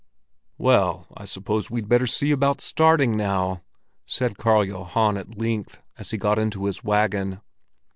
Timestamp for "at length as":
5.15-6.09